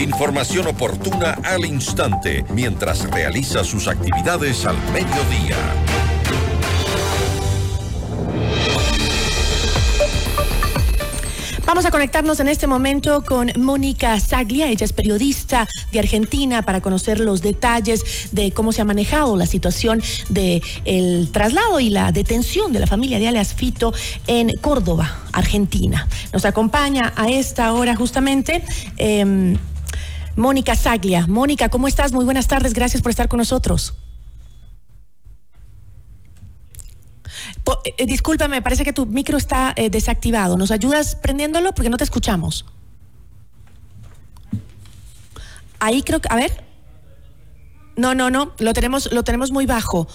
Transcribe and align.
Información 0.00 0.66
oportuna 0.66 1.38
al 1.44 1.64
instante 1.64 2.44
mientras 2.50 3.08
realiza 3.12 3.62
sus 3.62 3.86
actividades 3.86 4.66
al 4.66 4.76
mediodía. 4.92 5.56
Vamos 11.64 11.86
a 11.86 11.92
conectarnos 11.92 12.40
en 12.40 12.48
este 12.48 12.66
momento 12.66 13.22
con 13.24 13.52
Mónica 13.56 14.18
Saglia, 14.18 14.68
ella 14.68 14.84
es 14.84 14.92
periodista 14.92 15.68
de 15.92 16.00
Argentina 16.00 16.62
para 16.62 16.80
conocer 16.80 17.20
los 17.20 17.40
detalles 17.40 18.30
de 18.32 18.50
cómo 18.50 18.72
se 18.72 18.82
ha 18.82 18.84
manejado 18.84 19.36
la 19.36 19.46
situación 19.46 20.02
del 20.28 20.60
el 20.84 21.30
traslado 21.30 21.78
y 21.78 21.90
la 21.90 22.10
detención 22.10 22.72
de 22.72 22.80
la 22.80 22.88
familia 22.88 23.20
de 23.20 23.28
alias 23.28 23.54
Fito 23.54 23.94
en 24.26 24.50
Córdoba, 24.60 25.20
Argentina. 25.32 26.08
Nos 26.32 26.44
acompaña 26.44 27.12
a 27.14 27.28
esta 27.28 27.72
hora 27.72 27.94
justamente. 27.94 28.64
Em, 28.96 29.56
Mónica 30.36 30.74
Saglia. 30.74 31.26
Mónica, 31.26 31.68
¿cómo 31.68 31.88
estás? 31.88 32.12
Muy 32.12 32.24
buenas 32.24 32.48
tardes, 32.48 32.74
gracias 32.74 33.02
por 33.02 33.10
estar 33.10 33.28
con 33.28 33.38
nosotros. 33.38 33.94
Eh, 37.84 37.94
eh, 37.98 38.06
discúlpame, 38.06 38.62
parece 38.62 38.84
que 38.84 38.92
tu 38.92 39.06
micro 39.06 39.36
está 39.36 39.72
eh, 39.76 39.90
desactivado. 39.90 40.56
¿Nos 40.56 40.70
ayudas 40.70 41.16
prendiéndolo? 41.16 41.72
Porque 41.74 41.90
no 41.90 41.96
te 41.96 42.04
escuchamos. 42.04 42.64
Ahí 45.80 46.02
creo 46.02 46.20
que, 46.20 46.28
a 46.30 46.36
ver. 46.36 46.64
No, 47.96 48.14
no, 48.14 48.30
no, 48.30 48.52
lo 48.58 48.72
tenemos, 48.72 49.12
lo 49.12 49.22
tenemos 49.22 49.52
muy 49.52 49.66
bajo. 49.66 50.08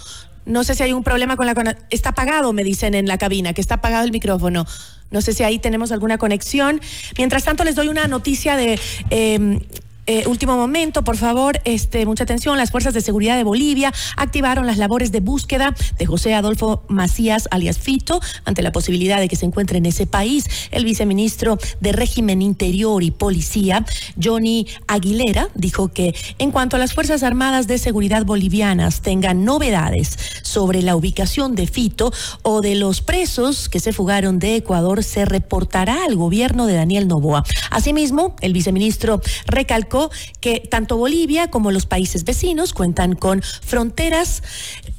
No 0.45 0.63
sé 0.63 0.75
si 0.75 0.83
hay 0.83 0.93
un 0.93 1.03
problema 1.03 1.37
con 1.37 1.45
la 1.45 1.77
está 1.91 2.09
apagado, 2.09 2.51
me 2.53 2.63
dicen 2.63 2.95
en 2.95 3.07
la 3.07 3.17
cabina, 3.17 3.53
que 3.53 3.61
está 3.61 3.75
apagado 3.75 4.03
el 4.03 4.11
micrófono. 4.11 4.65
No 5.11 5.21
sé 5.21 5.33
si 5.33 5.43
ahí 5.43 5.59
tenemos 5.59 5.91
alguna 5.91 6.17
conexión. 6.17 6.81
Mientras 7.17 7.43
tanto, 7.43 7.63
les 7.63 7.75
doy 7.75 7.87
una 7.87 8.07
noticia 8.07 8.55
de 8.57 8.79
em, 9.11 9.59
eh, 10.09 10.23
último 10.25 10.57
momento, 10.57 11.03
por 11.03 11.17
favor, 11.17 11.61
este, 11.65 12.03
mucha 12.07 12.23
atención. 12.23 12.57
Las 12.57 12.71
fuerzas 12.71 12.95
de 12.95 13.01
seguridad 13.01 13.37
de 13.37 13.43
Bolivia 13.43 13.93
activaron 14.17 14.65
las 14.65 14.79
labores 14.79 15.11
de 15.11 15.19
búsqueda 15.19 15.75
de 15.99 16.05
José 16.07 16.33
Adolfo 16.33 16.81
Macías, 16.87 17.47
alias 17.51 17.77
Fito, 17.77 18.19
ante 18.43 18.63
la 18.63 18.71
posibilidad 18.71 19.19
de 19.19 19.27
que 19.27 19.35
se 19.35 19.45
encuentre 19.45 19.77
en 19.77 19.85
ese 19.85 20.07
país. 20.07 20.45
El 20.71 20.83
viceministro 20.83 21.59
de 21.79 21.91
Régimen 21.91 22.41
Interior 22.41 23.03
y 23.03 23.11
Policía, 23.11 23.85
Johnny 24.19 24.65
Aguilera, 24.87 25.49
dijo 25.53 25.89
que 25.89 26.15
en 26.39 26.49
cuanto 26.49 26.75
a 26.75 26.79
las 26.79 26.95
Fuerzas 26.95 27.21
Armadas 27.21 27.67
de 27.67 27.77
Seguridad 27.77 28.25
bolivianas 28.25 29.01
tengan 29.01 29.45
novedades 29.45 30.17
sobre 30.41 30.81
la 30.81 30.95
ubicación 30.95 31.53
de 31.53 31.67
Fito 31.67 32.11
o 32.41 32.61
de 32.61 32.73
los 32.73 33.01
presos 33.01 33.69
que 33.69 33.79
se 33.79 33.93
fugaron 33.93 34.39
de 34.39 34.55
Ecuador, 34.55 35.03
se 35.03 35.25
reportará 35.25 36.03
al 36.03 36.15
gobierno 36.15 36.65
de 36.65 36.73
Daniel 36.73 37.07
Novoa. 37.07 37.43
Asimismo, 37.69 38.35
el 38.41 38.53
viceministro 38.53 39.21
recalcó 39.45 39.98
que 40.39 40.59
tanto 40.59 40.97
Bolivia 40.97 41.49
como 41.49 41.71
los 41.71 41.85
países 41.85 42.23
vecinos 42.23 42.73
cuentan 42.73 43.15
con 43.15 43.41
fronteras 43.41 44.43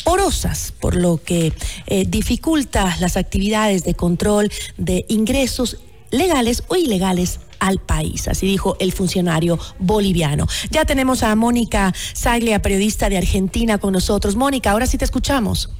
porosas, 0.04 0.72
por 0.80 0.96
lo 0.96 1.22
que 1.22 1.52
eh, 1.86 2.04
dificulta 2.06 2.96
las 3.00 3.16
actividades 3.16 3.84
de 3.84 3.94
control 3.94 4.50
de 4.76 5.04
ingresos 5.08 5.78
legales 6.10 6.62
o 6.68 6.76
ilegales 6.76 7.40
al 7.60 7.78
país, 7.78 8.26
así 8.26 8.46
dijo 8.46 8.76
el 8.80 8.92
funcionario 8.92 9.58
boliviano. 9.78 10.46
Ya 10.70 10.84
tenemos 10.84 11.22
a 11.22 11.34
Mónica 11.36 11.92
Saglia, 12.14 12.62
periodista 12.62 13.08
de 13.08 13.18
Argentina, 13.18 13.78
con 13.78 13.92
nosotros. 13.92 14.34
Mónica, 14.34 14.70
ahora 14.70 14.86
sí 14.86 14.98
te 14.98 15.04
escuchamos. 15.04 15.70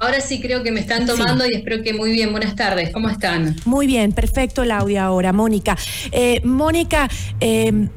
Ahora 0.00 0.22
sí 0.22 0.40
creo 0.40 0.62
que 0.62 0.72
me 0.72 0.80
están 0.80 1.04
tomando 1.04 1.44
y 1.46 1.54
espero 1.54 1.82
que 1.82 1.92
muy 1.92 2.10
bien. 2.10 2.32
Buenas 2.32 2.56
tardes, 2.56 2.90
¿cómo 2.90 3.10
están? 3.10 3.54
Muy 3.66 3.86
bien, 3.86 4.12
perfecto 4.12 4.62
el 4.62 4.70
audio 4.70 5.02
ahora, 5.02 5.34
Mónica. 5.34 5.76
Eh, 6.10 6.40
Mónica, 6.42 7.06
eh, 7.38 7.88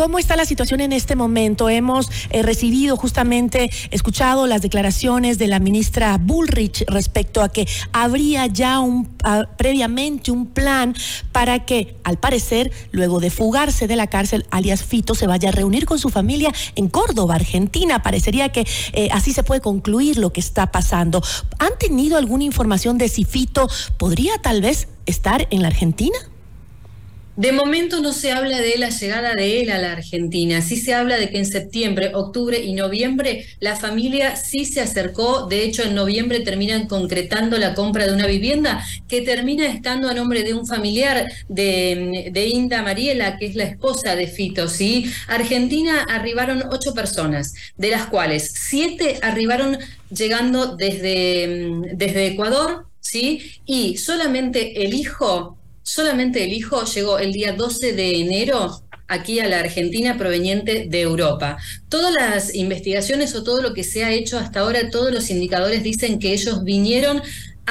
¿Cómo 0.00 0.18
está 0.18 0.34
la 0.34 0.46
situación 0.46 0.80
en 0.80 0.94
este 0.94 1.14
momento? 1.14 1.68
Hemos 1.68 2.08
eh, 2.30 2.40
recibido 2.42 2.96
justamente, 2.96 3.70
escuchado 3.90 4.46
las 4.46 4.62
declaraciones 4.62 5.36
de 5.36 5.46
la 5.46 5.58
ministra 5.58 6.16
Bullrich 6.16 6.86
respecto 6.86 7.42
a 7.42 7.50
que 7.50 7.68
habría 7.92 8.46
ya 8.46 8.80
un, 8.80 9.10
previamente 9.58 10.30
un 10.30 10.46
plan 10.46 10.94
para 11.32 11.66
que, 11.66 11.96
al 12.02 12.18
parecer, 12.18 12.72
luego 12.92 13.20
de 13.20 13.28
fugarse 13.28 13.88
de 13.88 13.96
la 13.96 14.06
cárcel, 14.06 14.46
alias 14.50 14.84
Fito, 14.84 15.14
se 15.14 15.26
vaya 15.26 15.50
a 15.50 15.52
reunir 15.52 15.84
con 15.84 15.98
su 15.98 16.08
familia 16.08 16.50
en 16.76 16.88
Córdoba, 16.88 17.34
Argentina. 17.34 18.02
Parecería 18.02 18.48
que 18.48 18.66
eh, 18.94 19.10
así 19.12 19.34
se 19.34 19.42
puede 19.42 19.60
concluir 19.60 20.16
lo 20.16 20.32
que 20.32 20.40
está 20.40 20.72
pasando. 20.72 21.22
¿Han 21.58 21.76
tenido 21.78 22.16
alguna 22.16 22.44
información 22.44 22.96
de 22.96 23.10
si 23.10 23.24
Fito 23.26 23.68
podría 23.98 24.38
tal 24.40 24.62
vez 24.62 24.88
estar 25.04 25.46
en 25.50 25.60
la 25.60 25.68
Argentina? 25.68 26.16
De 27.40 27.52
momento 27.52 28.02
no 28.02 28.12
se 28.12 28.32
habla 28.32 28.60
de 28.60 28.76
la 28.76 28.90
llegada 28.90 29.34
de 29.34 29.62
él 29.62 29.70
a 29.70 29.78
la 29.78 29.92
Argentina, 29.92 30.60
sí 30.60 30.76
se 30.76 30.92
habla 30.92 31.16
de 31.16 31.30
que 31.30 31.38
en 31.38 31.46
septiembre, 31.46 32.10
octubre 32.14 32.62
y 32.62 32.74
noviembre 32.74 33.46
la 33.60 33.76
familia 33.76 34.36
sí 34.36 34.66
se 34.66 34.82
acercó, 34.82 35.46
de 35.46 35.64
hecho 35.64 35.82
en 35.82 35.94
noviembre 35.94 36.40
terminan 36.40 36.86
concretando 36.86 37.56
la 37.56 37.72
compra 37.72 38.06
de 38.06 38.12
una 38.12 38.26
vivienda 38.26 38.84
que 39.08 39.22
termina 39.22 39.64
estando 39.68 40.10
a 40.10 40.12
nombre 40.12 40.42
de 40.42 40.52
un 40.52 40.66
familiar 40.66 41.32
de, 41.48 42.28
de 42.30 42.46
Inda 42.48 42.82
Mariela, 42.82 43.38
que 43.38 43.46
es 43.46 43.54
la 43.54 43.64
esposa 43.64 44.16
de 44.16 44.26
Fito, 44.26 44.68
¿sí? 44.68 45.10
Argentina 45.26 46.02
arribaron 46.10 46.64
ocho 46.70 46.92
personas, 46.92 47.54
de 47.78 47.88
las 47.88 48.04
cuales 48.08 48.52
siete 48.54 49.18
arribaron 49.22 49.78
llegando 50.10 50.76
desde, 50.76 51.70
desde 51.94 52.26
Ecuador, 52.26 52.84
¿sí? 53.00 53.62
Y 53.64 53.96
solamente 53.96 54.84
el 54.84 54.92
hijo 54.92 55.56
solamente 55.90 56.44
el 56.44 56.52
hijo 56.52 56.84
llegó 56.84 57.18
el 57.18 57.32
día 57.32 57.52
12 57.52 57.94
de 57.94 58.20
enero 58.20 58.80
aquí 59.08 59.40
a 59.40 59.48
la 59.48 59.58
Argentina 59.58 60.16
proveniente 60.16 60.86
de 60.88 61.00
Europa. 61.00 61.56
Todas 61.88 62.14
las 62.14 62.54
investigaciones 62.54 63.34
o 63.34 63.42
todo 63.42 63.60
lo 63.60 63.74
que 63.74 63.82
se 63.82 64.04
ha 64.04 64.12
hecho 64.12 64.38
hasta 64.38 64.60
ahora, 64.60 64.88
todos 64.88 65.12
los 65.12 65.30
indicadores 65.30 65.82
dicen 65.82 66.20
que 66.20 66.32
ellos 66.32 66.62
vinieron 66.62 67.20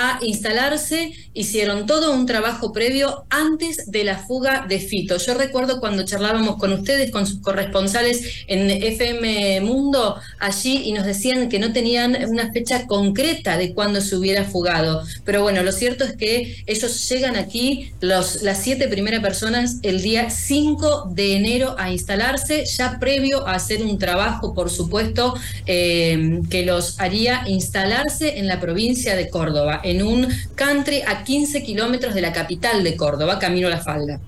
a 0.01 0.19
instalarse, 0.21 1.11
hicieron 1.33 1.85
todo 1.85 2.13
un 2.13 2.25
trabajo 2.25 2.71
previo 2.71 3.25
antes 3.29 3.91
de 3.91 4.05
la 4.05 4.17
fuga 4.17 4.65
de 4.67 4.79
Fito. 4.79 5.17
Yo 5.17 5.33
recuerdo 5.33 5.81
cuando 5.81 6.05
charlábamos 6.05 6.55
con 6.55 6.71
ustedes, 6.71 7.11
con 7.11 7.27
sus 7.27 7.41
corresponsales 7.41 8.45
en 8.47 8.69
FM 8.69 9.59
Mundo, 9.59 10.15
allí, 10.39 10.83
y 10.85 10.93
nos 10.93 11.05
decían 11.05 11.49
que 11.49 11.59
no 11.59 11.73
tenían 11.73 12.17
una 12.29 12.51
fecha 12.53 12.87
concreta 12.87 13.57
de 13.57 13.73
cuándo 13.73 13.99
se 13.99 14.15
hubiera 14.15 14.45
fugado. 14.45 15.03
Pero 15.25 15.41
bueno, 15.41 15.63
lo 15.63 15.73
cierto 15.73 16.05
es 16.05 16.15
que 16.15 16.63
ellos 16.65 17.09
llegan 17.09 17.35
aquí, 17.35 17.91
los, 17.99 18.41
las 18.41 18.63
siete 18.63 18.87
primeras 18.87 19.21
personas, 19.21 19.79
el 19.81 20.01
día 20.01 20.29
5 20.29 21.09
de 21.11 21.35
enero 21.35 21.75
a 21.77 21.91
instalarse, 21.91 22.63
ya 22.65 22.99
previo 22.99 23.45
a 23.45 23.55
hacer 23.55 23.83
un 23.83 23.99
trabajo, 23.99 24.53
por 24.53 24.69
supuesto, 24.69 25.33
eh, 25.65 26.39
que 26.49 26.65
los 26.65 26.99
haría 27.01 27.43
instalarse 27.47 28.39
en 28.39 28.47
la 28.47 28.61
provincia 28.61 29.15
de 29.15 29.29
Córdoba 29.29 29.81
en 29.89 30.03
un 30.03 30.27
country 30.55 31.01
a 31.07 31.23
15 31.23 31.63
kilómetros 31.63 32.13
de 32.13 32.21
la 32.21 32.31
capital 32.31 32.83
de 32.83 32.95
Córdoba, 32.95 33.39
camino 33.39 33.67
a 33.67 33.71
la 33.71 33.79
falda. 33.81 34.19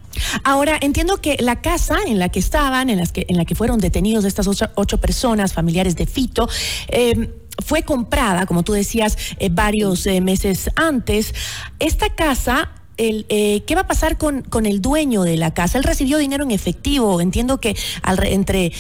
Ahora, 0.44 0.78
entiendo 0.82 1.18
que 1.18 1.38
la 1.40 1.62
casa 1.62 1.98
en 2.08 2.20
la 2.20 2.30
que 2.30 2.40
estaban, 2.40 2.90
en, 2.90 2.98
las 2.98 3.12
que, 3.12 3.26
en 3.28 3.38
la 3.38 3.46
que 3.46 3.56
fueron 3.56 3.80
detenidos 3.80 4.26
estas 4.26 4.48
ocho, 4.48 4.98
personas, 5.00 5.54
familiares 5.54 5.96
de 5.96 6.06
Fito, 6.06 6.50
eh, 6.88 7.30
fue 7.64 7.84
comprada, 7.84 8.46
como 8.46 8.64
tú 8.64 8.74
decías, 8.74 9.18
eh, 9.40 9.50
varios 9.52 10.06
eh, 10.08 10.22
meses 10.22 10.70
antes. 10.76 11.34
Esta 11.80 12.10
casa 12.10 12.72
eh, 13.02 13.64
¿qué 13.66 13.76
va 13.76 13.82
a 13.82 13.88
pasar 13.88 14.18
con, 14.18 14.44
con, 14.44 14.66
el 14.66 14.82
dueño 14.82 15.24
de 15.24 15.36
la 15.36 15.54
casa? 15.54 15.78
Él 15.78 15.84
recibió 15.84 16.18
dinero 16.18 16.44
en 16.44 16.52
efectivo. 16.52 17.20
Entiendo 17.20 17.60
que 17.60 17.76
entre 18.24 18.72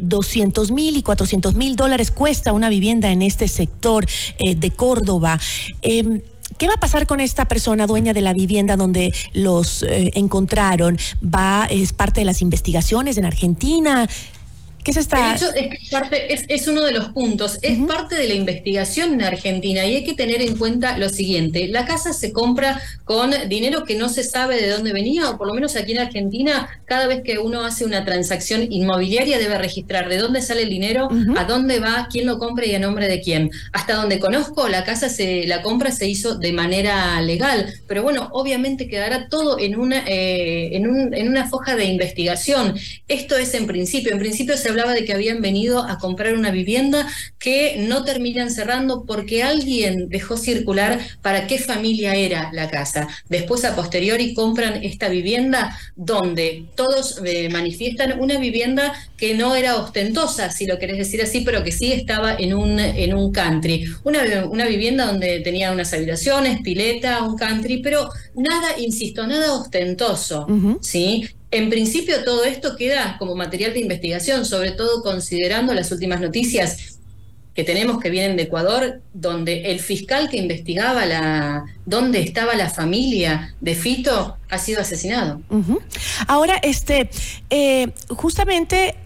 200 0.00 0.70
eh, 0.70 0.72
mil 0.72 0.96
y 0.96 1.02
400 1.02 1.54
mil 1.54 1.76
dólares 1.76 2.10
cuesta 2.10 2.52
una 2.52 2.68
vivienda 2.68 3.10
en 3.12 3.22
este 3.22 3.48
sector 3.48 4.06
eh, 4.38 4.54
de 4.56 4.70
Córdoba. 4.70 5.38
Em, 5.82 6.20
¿Qué 6.58 6.66
va 6.66 6.74
a 6.74 6.80
pasar 6.80 7.06
con 7.06 7.20
esta 7.20 7.46
persona 7.46 7.86
dueña 7.86 8.12
de 8.12 8.20
la 8.20 8.34
vivienda 8.34 8.76
donde 8.76 9.14
los 9.32 9.82
encontraron? 9.88 10.98
¿Va, 11.24 11.66
es 11.70 11.94
parte 11.94 12.20
de 12.20 12.26
las 12.26 12.42
investigaciones 12.42 13.16
en 13.16 13.24
Argentina? 13.24 14.06
¿Qué 14.84 14.92
se 14.94 15.00
está? 15.00 15.34
es, 15.34 15.90
parte, 15.90 16.32
es, 16.32 16.68
uno 16.68 16.82
de 16.82 16.92
los 16.92 17.08
puntos, 17.08 17.58
es 17.60 17.78
parte 17.80 18.14
de 18.14 18.28
la 18.28 18.34
investigación 18.34 19.12
en 19.12 19.22
Argentina 19.22 19.84
y 19.86 19.96
hay 19.96 20.04
que 20.04 20.14
tener 20.14 20.40
en 20.40 20.56
cuenta 20.56 20.96
lo 20.96 21.08
siguiente, 21.08 21.68
la 21.68 21.84
casa 21.84 22.12
se 22.12 22.32
compra 22.32 22.80
con 23.04 23.30
dinero 23.48 23.84
que 23.84 23.96
no 23.96 24.08
se 24.08 24.24
sabe 24.24 24.60
de 24.60 24.68
dónde 24.68 24.92
venía, 24.92 25.28
o 25.28 25.36
por 25.36 25.48
lo 25.48 25.54
menos 25.54 25.76
aquí 25.76 25.92
en 25.92 25.98
Argentina, 25.98 26.68
cada 26.86 27.06
vez 27.06 27.22
que 27.22 27.38
uno 27.38 27.64
hace 27.64 27.84
una 27.84 28.04
transacción 28.04 28.72
inmobiliaria 28.72 29.38
debe 29.38 29.58
registrar 29.58 30.08
de 30.08 30.16
dónde 30.16 30.40
sale 30.40 30.62
el 30.62 30.70
dinero, 30.70 31.08
a 31.36 31.44
dónde 31.44 31.80
va, 31.80 32.08
quién 32.10 32.26
lo 32.26 32.38
compra 32.38 32.64
y 32.66 32.74
a 32.74 32.78
nombre 32.78 33.08
de 33.08 33.20
quién. 33.20 33.50
Hasta 33.72 33.94
donde 33.94 34.18
conozco, 34.18 34.68
la 34.68 34.84
casa 34.84 35.08
se, 35.08 35.46
la 35.46 35.62
compra 35.62 35.90
se 35.90 36.08
hizo 36.08 36.36
de 36.36 36.52
manera 36.52 37.20
legal, 37.20 37.72
pero 37.86 38.02
bueno, 38.02 38.28
obviamente 38.32 38.88
quedará 38.88 39.28
todo 39.28 39.58
en 39.58 39.78
una, 39.78 40.04
eh, 40.06 40.76
en, 40.76 40.88
un, 40.88 41.12
en 41.12 41.28
una 41.28 41.48
foja 41.48 41.76
de 41.76 41.84
investigación. 41.84 42.78
Esto 43.08 43.36
es 43.36 43.52
en 43.54 43.66
principio, 43.66 44.12
en 44.12 44.18
principio 44.18 44.56
se 44.56 44.70
habla 44.70 44.79
hablaba 44.80 44.94
de 44.94 45.04
que 45.04 45.12
habían 45.12 45.40
venido 45.40 45.82
a 45.82 45.98
comprar 45.98 46.34
una 46.34 46.50
vivienda 46.50 47.06
que 47.38 47.84
no 47.88 48.04
terminan 48.04 48.50
cerrando 48.50 49.04
porque 49.04 49.42
alguien 49.42 50.08
dejó 50.08 50.36
circular 50.36 51.00
para 51.22 51.46
qué 51.46 51.58
familia 51.58 52.14
era 52.14 52.50
la 52.52 52.70
casa. 52.70 53.08
Después, 53.28 53.64
a 53.64 53.76
posteriori, 53.76 54.34
compran 54.34 54.82
esta 54.82 55.08
vivienda 55.08 55.76
donde 55.96 56.64
todos 56.74 57.20
eh, 57.24 57.48
manifiestan 57.50 58.20
una 58.20 58.38
vivienda 58.38 58.94
que 59.16 59.34
no 59.34 59.54
era 59.54 59.76
ostentosa, 59.76 60.50
si 60.50 60.66
lo 60.66 60.78
querés 60.78 60.98
decir 60.98 61.20
así, 61.20 61.42
pero 61.42 61.62
que 61.62 61.72
sí 61.72 61.92
estaba 61.92 62.34
en 62.34 62.54
un, 62.54 62.80
en 62.80 63.14
un 63.14 63.32
country. 63.32 63.84
Una, 64.04 64.46
una 64.48 64.66
vivienda 64.66 65.06
donde 65.06 65.40
tenía 65.40 65.72
unas 65.72 65.92
habitaciones, 65.92 66.60
pileta, 66.62 67.22
un 67.22 67.36
country, 67.36 67.82
pero 67.82 68.08
nada, 68.34 68.78
insisto, 68.78 69.26
nada 69.26 69.52
ostentoso, 69.54 70.46
¿sí? 70.80 71.28
En 71.52 71.68
principio 71.68 72.22
todo 72.24 72.44
esto 72.44 72.76
queda 72.76 73.16
como 73.18 73.34
material 73.34 73.72
de 73.72 73.80
investigación, 73.80 74.44
sobre 74.44 74.70
todo 74.70 75.02
considerando 75.02 75.74
las 75.74 75.90
últimas 75.90 76.20
noticias 76.20 77.00
que 77.54 77.64
tenemos 77.64 78.00
que 78.00 78.10
vienen 78.10 78.36
de 78.36 78.44
Ecuador, 78.44 79.00
donde 79.12 79.72
el 79.72 79.80
fiscal 79.80 80.28
que 80.30 80.36
investigaba 80.36 81.04
la 81.06 81.64
dónde 81.90 82.22
estaba 82.22 82.54
la 82.54 82.70
familia 82.70 83.54
de 83.60 83.74
Fito 83.74 84.36
ha 84.48 84.58
sido 84.58 84.80
asesinado. 84.80 85.40
Ahora, 86.26 86.56
este, 86.62 87.08
eh, 87.50 87.92
justamente 88.08 88.96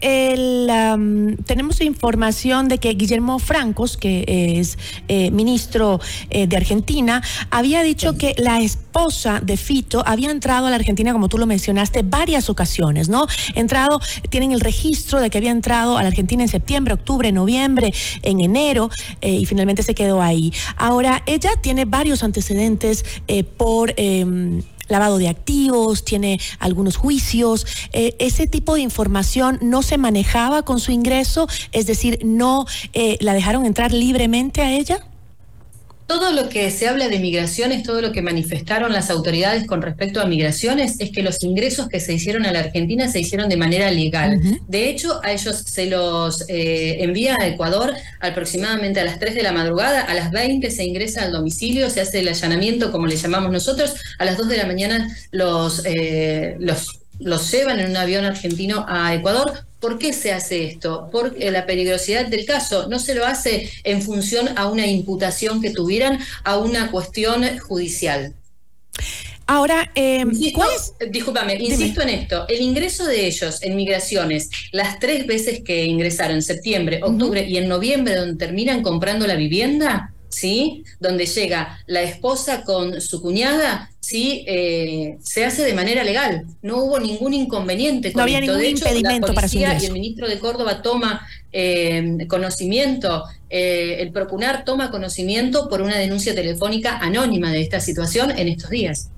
tenemos 1.45 1.81
información 1.81 2.67
de 2.67 2.79
que 2.79 2.89
Guillermo 2.93 3.37
Francos, 3.37 3.95
que 3.95 4.25
es 4.59 4.77
eh, 5.07 5.29
ministro 5.29 5.99
eh, 6.29 6.47
de 6.47 6.57
Argentina, 6.57 7.21
había 7.51 7.83
dicho 7.83 8.17
que 8.17 8.33
la 8.37 8.59
esposa 8.61 9.39
de 9.39 9.57
Fito 9.57 10.03
había 10.05 10.31
entrado 10.31 10.67
a 10.67 10.69
la 10.71 10.77
Argentina, 10.77 11.13
como 11.13 11.29
tú 11.29 11.37
lo 11.37 11.45
mencionaste, 11.45 12.01
varias 12.03 12.49
ocasiones, 12.49 13.07
¿no? 13.09 13.27
Entrado, 13.53 13.99
tienen 14.29 14.51
el 14.51 14.61
registro 14.61 15.19
de 15.21 15.29
que 15.29 15.37
había 15.37 15.51
entrado 15.51 15.97
a 15.97 16.01
la 16.01 16.07
Argentina 16.07 16.41
en 16.41 16.49
septiembre, 16.49 16.95
octubre, 16.95 17.31
noviembre, 17.31 17.93
en 18.23 18.39
enero, 18.39 18.89
y 19.21 19.45
finalmente 19.45 19.83
se 19.83 19.93
quedó 19.93 20.21
ahí. 20.21 20.51
Ahora, 20.77 21.21
ella 21.27 21.51
tiene 21.61 21.85
varios 21.85 22.23
antecedentes 22.23 22.74
por 23.57 23.93
em, 23.97 24.61
lavado 24.87 25.17
de 25.17 25.27
activos, 25.27 26.03
tiene 26.03 26.39
algunos 26.59 26.97
juicios. 26.97 27.65
Eh, 27.91 28.15
ese 28.19 28.47
tipo 28.47 28.75
de 28.75 28.81
información 28.81 29.59
no 29.61 29.81
se 29.81 29.97
manejaba 29.97 30.63
con 30.63 30.79
su 30.79 30.91
ingreso, 30.91 31.47
es 31.71 31.85
decir, 31.85 32.19
no 32.23 32.65
eh, 32.93 33.17
la 33.19 33.33
dejaron 33.33 33.65
entrar 33.65 33.91
libremente 33.91 34.61
a 34.61 34.71
ella. 34.71 35.05
Todo 36.07 36.31
lo 36.31 36.49
que 36.49 36.69
se 36.69 36.87
habla 36.87 37.07
de 37.07 37.19
migraciones, 37.19 37.83
todo 37.83 38.01
lo 38.01 38.11
que 38.11 38.21
manifestaron 38.21 38.93
las 38.93 39.09
autoridades 39.09 39.65
con 39.65 39.81
respecto 39.81 40.21
a 40.21 40.25
migraciones, 40.25 40.99
es 40.99 41.11
que 41.11 41.23
los 41.23 41.41
ingresos 41.43 41.89
que 41.89 41.99
se 41.99 42.13
hicieron 42.13 42.45
a 42.45 42.51
la 42.51 42.59
Argentina 42.59 43.09
se 43.09 43.19
hicieron 43.19 43.49
de 43.49 43.57
manera 43.57 43.89
legal. 43.89 44.39
De 44.67 44.89
hecho, 44.89 45.19
a 45.23 45.31
ellos 45.31 45.63
se 45.65 45.87
los 45.87 46.47
eh, 46.47 47.03
envía 47.03 47.37
a 47.39 47.47
Ecuador 47.47 47.93
aproximadamente 48.19 48.99
a 48.99 49.03
las 49.03 49.19
3 49.19 49.33
de 49.33 49.43
la 49.43 49.51
madrugada, 49.51 50.01
a 50.01 50.13
las 50.13 50.31
20 50.31 50.69
se 50.69 50.83
ingresa 50.83 51.23
al 51.23 51.31
domicilio, 51.31 51.89
se 51.89 52.01
hace 52.01 52.19
el 52.19 52.27
allanamiento, 52.27 52.91
como 52.91 53.07
le 53.07 53.15
llamamos 53.15 53.51
nosotros, 53.51 53.95
a 54.19 54.25
las 54.25 54.37
2 54.37 54.47
de 54.47 54.57
la 54.57 54.67
mañana 54.67 55.15
los, 55.31 55.81
eh, 55.85 56.55
los 56.59 56.99
los 57.19 57.49
llevan 57.51 57.79
en 57.79 57.91
un 57.91 57.97
avión 57.97 58.25
argentino 58.25 58.85
a 58.87 59.13
Ecuador. 59.13 59.65
¿Por 59.85 59.99
qué 59.99 60.13
se 60.13 60.31
hace 60.31 60.65
esto? 60.65 61.09
Por 61.11 61.39
la 61.39 61.67
peligrosidad 61.67 62.25
del 62.25 62.43
caso. 62.43 62.87
No 62.87 62.97
se 62.97 63.13
lo 63.13 63.23
hace 63.23 63.69
en 63.83 64.01
función 64.01 64.49
a 64.57 64.67
una 64.67 64.87
imputación 64.87 65.61
que 65.61 65.69
tuvieran, 65.69 66.17
a 66.43 66.57
una 66.57 66.89
cuestión 66.89 67.59
judicial. 67.59 68.33
Ahora, 69.45 69.91
eh, 69.93 70.25
Discúlpame, 71.11 71.57
insisto 71.59 72.01
en 72.01 72.09
esto. 72.09 72.47
El 72.47 72.61
ingreso 72.61 73.05
de 73.05 73.27
ellos 73.27 73.61
en 73.61 73.75
migraciones, 73.75 74.49
las 74.71 74.97
tres 74.97 75.27
veces 75.27 75.61
que 75.63 75.85
ingresaron, 75.85 76.37
en 76.37 76.41
septiembre, 76.41 77.01
octubre 77.03 77.45
y 77.47 77.57
en 77.57 77.67
noviembre, 77.67 78.15
donde 78.15 78.43
terminan 78.43 78.81
comprando 78.81 79.27
la 79.27 79.35
vivienda, 79.35 80.14
¿sí? 80.29 80.83
Donde 80.99 81.25
llega 81.25 81.79
la 81.87 82.01
esposa 82.01 82.63
con 82.63 83.01
su 83.01 83.21
cuñada, 83.21 83.91
¿sí? 83.99 84.43
Eh, 84.47 85.17
se 85.21 85.45
hace 85.45 85.63
de 85.63 85.73
manera 85.73 86.03
legal. 86.03 86.45
No 86.61 86.83
hubo 86.83 86.99
ningún 86.99 87.33
inconveniente 87.33 88.11
con 88.11 88.19
no 88.19 88.23
había 88.23 88.41
ningún 88.41 88.63
impedimento 88.63 89.33
para 89.33 89.47
su 89.47 89.57
ingreso. 89.57 89.83
Y 89.83 89.87
el 89.87 89.93
ministro 89.93 90.27
de 90.27 90.39
Córdoba 90.39 90.81
toma 90.81 91.27
eh, 91.51 92.17
conocimiento, 92.27 93.23
eh, 93.49 93.97
el 93.99 94.11
procurar 94.11 94.65
toma 94.65 94.91
conocimiento 94.91 95.69
por 95.69 95.81
una 95.81 95.97
denuncia 95.97 96.35
telefónica 96.35 96.97
anónima 96.97 97.51
de 97.51 97.61
esta 97.61 97.79
situación 97.79 98.37
en 98.37 98.49
estos 98.49 98.69
días. 98.69 99.09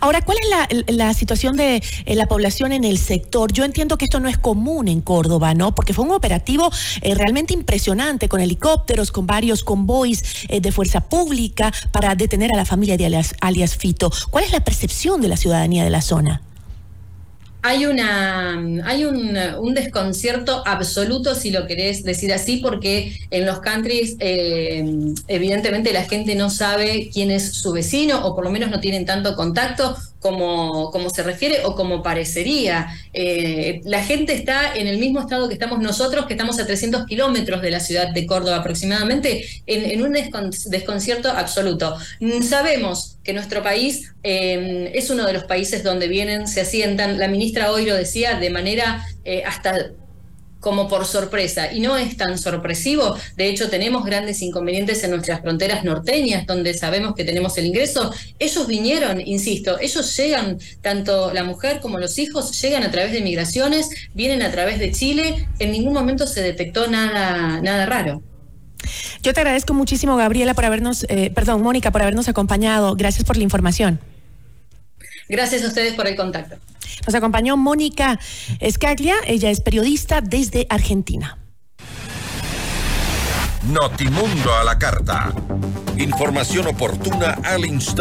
Ahora, 0.00 0.22
¿cuál 0.22 0.38
es 0.42 0.94
la, 0.94 1.14
situación 1.14 1.56
de 1.56 1.82
eh, 2.04 2.14
la 2.14 2.26
población 2.26 2.72
en 2.72 2.84
el 2.84 2.98
sector? 2.98 3.52
Yo 3.52 3.64
entiendo 3.64 3.98
que 3.98 4.04
esto 4.06 4.20
no 4.20 4.28
es 4.28 4.38
común 4.38 4.88
en 4.88 5.00
Córdoba, 5.00 5.54
¿no? 5.54 5.74
Porque 5.74 5.92
fue 5.92 6.04
un 6.04 6.12
operativo 6.12 6.70
eh, 7.02 7.14
realmente 7.14 7.54
impresionante 7.54 8.28
con 8.28 8.40
helicópteros, 8.40 9.12
con 9.12 9.26
varios 9.26 9.64
convoys 9.64 10.22
eh, 10.48 10.60
de 10.60 10.72
fuerza 10.72 11.00
pública 11.00 11.72
para 11.92 12.14
detener 12.14 12.52
a 12.52 12.56
la 12.56 12.64
familia 12.64 12.96
de 12.96 13.06
alias, 13.06 13.34
alias 13.40 13.76
Fito. 13.76 14.10
¿Cuál 14.30 14.44
es 14.44 14.52
la 14.52 14.60
percepción 14.64 15.20
de 15.20 15.28
la 15.28 15.36
ciudadanía 15.36 15.84
de 15.84 15.90
la 15.90 16.02
zona? 16.02 16.42
Hay 17.62 17.86
una 17.86 18.52
hay 18.84 19.04
un, 19.04 19.74
desconcierto 19.74 20.62
absoluto 20.66 21.34
si 21.34 21.50
lo 21.50 21.66
querés 21.66 22.02
decir 22.02 22.32
así 22.32 22.58
porque 22.58 23.16
en 23.30 23.46
los 23.46 23.60
countries 23.60 24.16
eh, 24.18 24.84
evidentemente 25.28 25.92
la 25.92 26.04
gente 26.04 26.34
no 26.34 26.50
sabe 26.50 27.10
quién 27.12 27.30
es 27.30 27.52
su 27.52 27.72
vecino 27.72 28.26
o 28.26 28.34
por 28.34 28.44
lo 28.44 28.50
menos 28.50 28.70
no 28.70 28.80
tienen 28.80 29.04
tanto 29.04 29.36
contacto 29.36 29.96
como, 30.20 30.90
como 30.90 31.10
se 31.10 31.22
refiere 31.22 31.64
o 31.64 31.74
como 31.74 32.02
parecería. 32.02 32.88
Eh, 33.12 33.80
la 33.84 34.04
gente 34.04 34.34
está 34.34 34.74
en 34.74 34.86
el 34.86 34.98
mismo 34.98 35.20
estado 35.20 35.48
que 35.48 35.54
estamos 35.54 35.80
nosotros, 35.80 36.26
que 36.26 36.34
estamos 36.34 36.58
a 36.60 36.66
300 36.66 37.06
kilómetros 37.06 37.62
de 37.62 37.70
la 37.70 37.80
ciudad 37.80 38.08
de 38.12 38.26
Córdoba 38.26 38.56
aproximadamente, 38.56 39.44
en, 39.66 40.02
un 40.02 40.12
desconcierto 40.66 41.30
absoluto. 41.30 41.96
Mm, 42.20 42.42
sabemos 42.42 43.18
que 43.24 43.32
nuestro 43.32 43.62
país 43.62 44.12
eh, 44.22 44.92
es 44.94 45.10
uno 45.10 45.26
de 45.26 45.32
los 45.32 45.44
países 45.44 45.82
donde 45.82 46.06
vienen, 46.06 46.46
se 46.46 46.60
asientan, 46.60 47.18
la 47.18 47.28
ministra 47.28 47.72
hoy 47.72 47.86
lo 47.86 47.94
decía 47.94 48.38
de 48.38 48.50
manera 48.50 49.06
eh, 49.24 49.42
hasta 49.46 49.90
como 50.60 50.88
por 50.88 51.06
sorpresa 51.06 51.72
y 51.72 51.80
no 51.80 51.96
es 51.96 52.16
tan 52.16 52.38
sorpresivo. 52.38 53.16
De 53.36 53.48
hecho, 53.48 53.68
tenemos 53.68 54.04
grandes 54.04 54.42
inconvenientes 54.42 55.02
en 55.02 55.10
nuestras 55.10 55.40
fronteras 55.40 55.84
norteñas, 55.84 56.46
donde 56.46 56.74
sabemos 56.74 57.14
que 57.14 57.24
tenemos 57.24 57.56
el 57.58 57.66
ingreso. 57.66 58.12
Ellos 58.38 58.66
vinieron, 58.66 59.20
insisto, 59.20 59.78
ellos 59.80 60.16
llegan, 60.16 60.58
tanto 60.82 61.32
la 61.32 61.44
mujer 61.44 61.80
como 61.80 61.98
los 61.98 62.18
hijos, 62.18 62.60
llegan 62.60 62.82
a 62.82 62.90
través 62.90 63.12
de 63.12 63.22
migraciones, 63.22 63.88
vienen 64.14 64.42
a 64.42 64.50
través 64.50 64.78
de 64.78 64.92
Chile. 64.92 65.48
En 65.58 65.72
ningún 65.72 65.94
momento 65.94 66.26
se 66.26 66.42
detectó 66.42 66.86
nada, 66.86 67.60
nada 67.60 67.86
raro. 67.86 68.22
Yo 69.22 69.34
te 69.34 69.40
agradezco 69.40 69.74
muchísimo, 69.74 70.16
Gabriela, 70.16 70.54
por 70.54 70.64
habernos, 70.64 71.04
eh, 71.08 71.30
perdón, 71.34 71.62
Mónica, 71.62 71.90
por 71.90 72.02
habernos 72.02 72.28
acompañado. 72.28 72.94
Gracias 72.96 73.24
por 73.24 73.36
la 73.36 73.42
información. 73.42 74.00
Gracias 75.28 75.62
a 75.64 75.68
ustedes 75.68 75.94
por 75.94 76.06
el 76.06 76.16
contacto. 76.16 76.56
Nos 77.06 77.14
acompañó 77.14 77.56
Mónica 77.56 78.18
Escaglia, 78.58 79.16
ella 79.26 79.50
es 79.50 79.60
periodista 79.60 80.20
desde 80.20 80.66
Argentina. 80.68 81.38
Notimundo 83.64 84.54
a 84.54 84.64
la 84.64 84.78
carta. 84.78 85.32
Información 85.98 86.66
oportuna 86.66 87.38
al 87.44 87.66
instante. 87.66 87.90